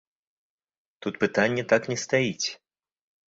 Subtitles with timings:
[1.01, 2.47] Тут пытанне так не стаіць!